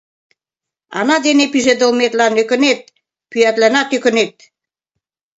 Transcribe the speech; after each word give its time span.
Ана 0.99 1.17
дене 1.25 1.45
пижедылметлан 1.53 2.33
ӧкынет, 2.41 2.79
пӱятланат 3.31 3.89
ӧкынет. 3.97 4.33